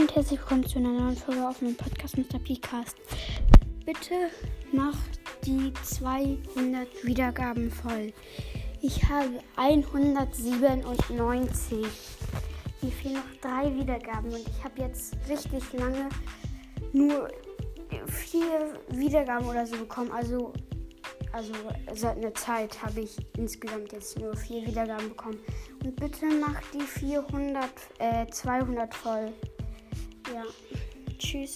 [0.00, 2.38] und herzlich willkommen zu einer neuen Folge auf meinem Podcast Mr.
[2.38, 2.96] Pcast.
[3.84, 4.30] Bitte
[4.72, 4.96] mach
[5.44, 8.10] die 200 Wiedergaben voll.
[8.80, 11.84] Ich habe 197.
[12.80, 16.08] Mir fehlen noch drei Wiedergaben und ich habe jetzt richtig lange
[16.94, 17.28] nur
[18.06, 20.10] vier Wiedergaben oder so bekommen.
[20.10, 20.54] Also,
[21.34, 21.52] also
[21.92, 25.38] seit einer Zeit habe ich insgesamt jetzt nur vier Wiedergaben bekommen.
[25.84, 27.68] Und bitte mach die 400,
[27.98, 29.34] äh, 200 voll.
[31.32, 31.54] Tschüss.